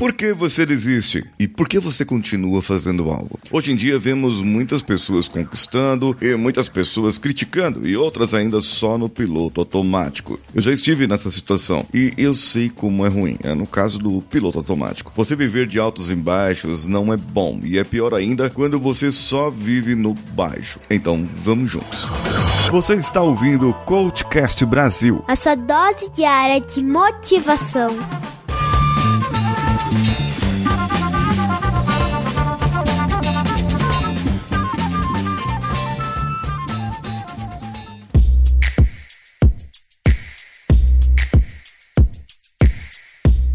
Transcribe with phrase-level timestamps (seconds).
[0.00, 1.30] Por que você desiste?
[1.38, 3.38] E por que você continua fazendo algo?
[3.50, 8.96] Hoje em dia vemos muitas pessoas conquistando e muitas pessoas criticando e outras ainda só
[8.96, 10.40] no piloto automático.
[10.54, 13.36] Eu já estive nessa situação e eu sei como é ruim.
[13.42, 15.12] É no caso do piloto automático.
[15.14, 19.12] Você viver de altos e baixos não é bom e é pior ainda quando você
[19.12, 20.80] só vive no baixo.
[20.88, 22.06] Então vamos juntos.
[22.70, 25.22] Você está ouvindo o Coachcast Brasil.
[25.28, 27.90] A sua dose diária de motivação.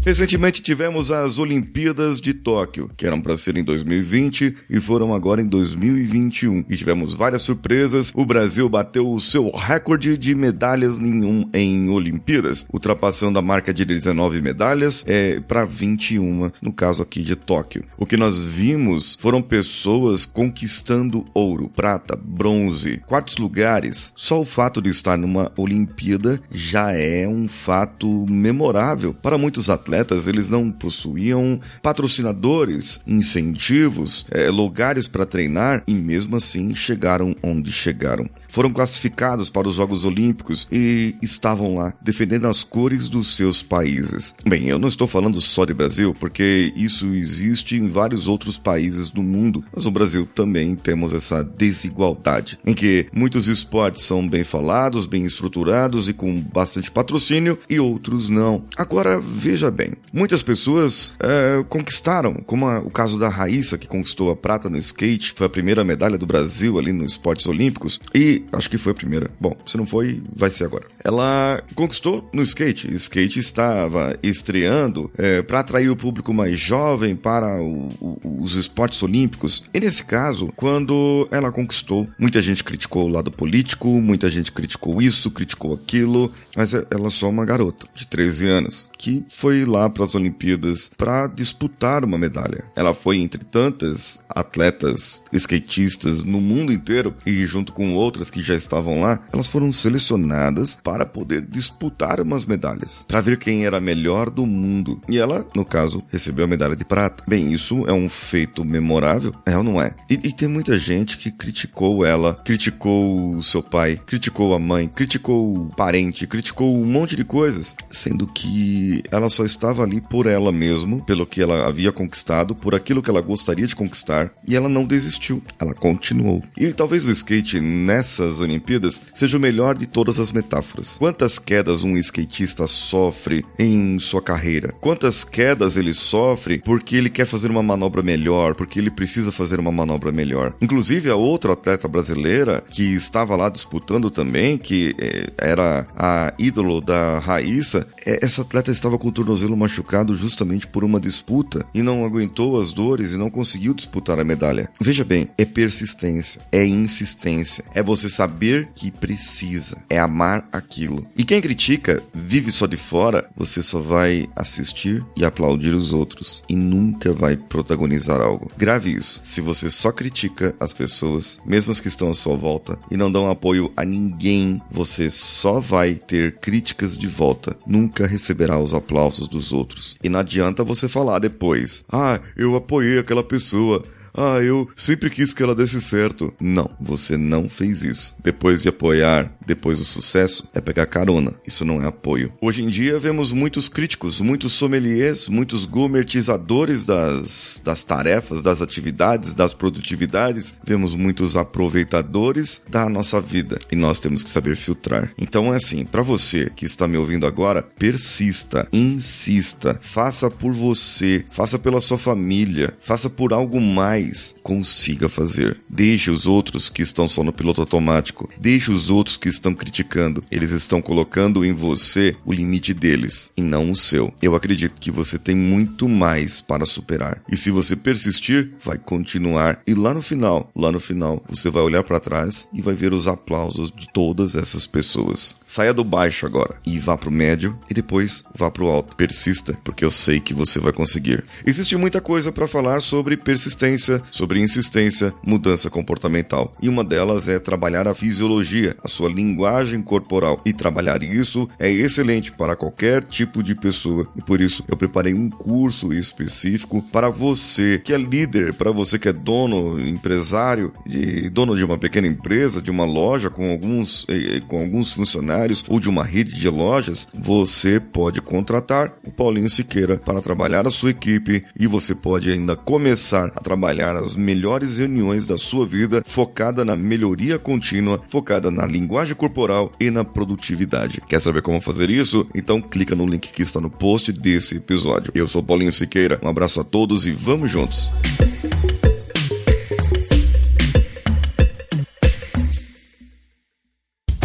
[0.06, 5.42] Recentemente tivemos as Olimpíadas de Tóquio, que eram para ser em 2020 e foram agora
[5.42, 6.64] em 2021.
[6.70, 8.12] E tivemos várias surpresas.
[8.14, 13.84] O Brasil bateu o seu recorde de medalhas nenhum em Olimpíadas, ultrapassando a marca de
[13.84, 17.82] 19 medalhas é, para 21, no caso aqui de Tóquio.
[17.98, 24.12] O que nós vimos foram pessoas conquistando ouro, prata, bronze, quartos lugares.
[24.14, 29.95] Só o fato de estar numa Olimpíada já é um fato memorável para muitos atletas
[29.96, 37.72] atletas eles não possuíam patrocinadores, incentivos, é, lugares para treinar e mesmo assim chegaram onde
[37.72, 43.62] chegaram foram classificados para os Jogos Olímpicos e estavam lá defendendo as cores dos seus
[43.62, 44.34] países.
[44.46, 49.10] Bem, eu não estou falando só de Brasil, porque isso existe em vários outros países
[49.10, 54.42] do mundo, mas no Brasil também temos essa desigualdade, em que muitos esportes são bem
[54.42, 58.64] falados, bem estruturados e com bastante patrocínio e outros não.
[58.74, 64.30] Agora, veja bem, muitas pessoas é, conquistaram, como a, o caso da Raíssa, que conquistou
[64.30, 68.44] a prata no skate, foi a primeira medalha do Brasil ali nos esportes olímpicos, e
[68.52, 69.30] acho que foi a primeira.
[69.40, 70.86] Bom, se não foi, vai ser agora.
[71.04, 72.92] Ela conquistou no skate.
[72.94, 79.02] Skate estava estreando é, para atrair o público mais jovem para o, o, os esportes
[79.02, 79.62] olímpicos.
[79.72, 85.00] E nesse caso, quando ela conquistou, muita gente criticou o lado político, muita gente criticou
[85.00, 89.75] isso, criticou aquilo, mas é, ela só uma garota de 13 anos que foi lá
[89.90, 92.64] para as Olimpíadas para disputar uma medalha.
[92.74, 98.54] Ela foi entre tantas atletas skatistas no mundo inteiro e junto com outras que já
[98.54, 103.80] estavam lá, elas foram selecionadas para poder disputar umas medalhas, para ver quem era a
[103.80, 105.00] melhor do mundo.
[105.08, 107.24] E ela, no caso, recebeu a medalha de prata.
[107.26, 109.94] Bem, isso é um feito memorável, é ou não é?
[110.08, 115.56] E, e tem muita gente que criticou ela, criticou seu pai, criticou a mãe, criticou
[115.56, 120.52] o parente, criticou um monte de coisas, sendo que ela só estava ali por ela
[120.52, 124.68] mesma, pelo que ela havia conquistado, por aquilo que ela gostaria de conquistar, e ela
[124.68, 126.42] não desistiu, ela continuou.
[126.56, 130.96] E talvez o skate nessa dessas Olimpíadas seja o melhor de todas as metáforas.
[130.98, 134.72] Quantas quedas um skatista sofre em sua carreira?
[134.80, 139.60] Quantas quedas ele sofre porque ele quer fazer uma manobra melhor, porque ele precisa fazer
[139.60, 140.54] uma manobra melhor?
[140.60, 146.80] Inclusive, a outra atleta brasileira que estava lá disputando também, que é, era a ídolo
[146.80, 151.82] da Raíssa, é, essa atleta estava com o tornozelo machucado justamente por uma disputa e
[151.82, 154.70] não aguentou as dores e não conseguiu disputar a medalha.
[154.80, 161.06] Veja bem, é persistência, é insistência, é você saber que precisa, é amar aquilo.
[161.14, 166.42] E quem critica, vive só de fora, você só vai assistir e aplaudir os outros
[166.48, 168.50] e nunca vai protagonizar algo.
[168.56, 169.20] Grave isso.
[169.22, 173.10] Se você só critica as pessoas, mesmo as que estão à sua volta, e não
[173.10, 177.56] dão apoio a ninguém, você só vai ter críticas de volta.
[177.66, 179.96] Nunca receberá os aplausos dos outros.
[180.02, 183.82] E não adianta você falar depois: "Ah, eu apoiei aquela pessoa,
[184.16, 186.32] ah, eu sempre quis que ela desse certo.
[186.40, 188.14] Não, você não fez isso.
[188.22, 191.34] Depois de apoiar, depois do sucesso, é pegar carona.
[191.46, 192.32] Isso não é apoio.
[192.40, 199.34] Hoje em dia vemos muitos críticos, muitos sommeliers, muitos gourmetizadores das, das tarefas, das atividades,
[199.34, 200.54] das produtividades.
[200.64, 205.12] Vemos muitos aproveitadores da nossa vida e nós temos que saber filtrar.
[205.18, 211.24] Então é assim, para você que está me ouvindo agora, persista, insista, faça por você,
[211.30, 215.58] faça pela sua família, faça por algo mais mais consiga fazer.
[215.68, 218.28] Deixe os outros que estão só no piloto automático.
[218.38, 220.24] Deixe os outros que estão criticando.
[220.30, 224.14] Eles estão colocando em você o limite deles e não o seu.
[224.22, 227.22] Eu acredito que você tem muito mais para superar.
[227.30, 229.60] E se você persistir, vai continuar.
[229.66, 232.92] E lá no final, lá no final, você vai olhar para trás e vai ver
[232.92, 235.36] os aplausos de todas essas pessoas.
[235.46, 238.96] Saia do baixo agora e vá pro médio e depois vá pro alto.
[238.96, 241.24] Persista, porque eu sei que você vai conseguir.
[241.44, 246.52] Existe muita coisa para falar sobre persistência sobre insistência, mudança comportamental.
[246.60, 250.40] E uma delas é trabalhar a fisiologia, a sua linguagem corporal.
[250.44, 254.06] E trabalhar isso é excelente para qualquer tipo de pessoa.
[254.16, 258.98] E por isso eu preparei um curso específico para você que é líder, para você
[258.98, 264.06] que é dono, empresário, e dono de uma pequena empresa, de uma loja com alguns,
[264.08, 269.48] eh, com alguns funcionários ou de uma rede de lojas, você pode contratar o Paulinho
[269.48, 274.78] Siqueira para trabalhar a sua equipe e você pode ainda começar a trabalhar as melhores
[274.78, 281.00] reuniões da sua vida focada na melhoria contínua, focada na linguagem corporal e na produtividade.
[281.06, 282.26] Quer saber como fazer isso?
[282.34, 285.12] Então clica no link que está no post desse episódio.
[285.14, 287.90] Eu sou Paulinho Siqueira, um abraço a todos e vamos juntos!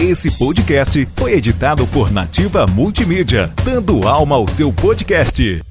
[0.01, 5.70] Esse podcast foi editado por Nativa Multimídia, dando alma ao seu podcast.